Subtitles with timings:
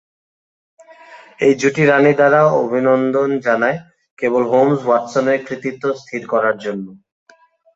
[1.39, 3.77] এই জুটি রানী দ্বারা অভিনন্দন জানায়,
[4.19, 6.85] কেবল হোমস ওয়াটসনের কৃতিত্ব স্থির করার জন্য।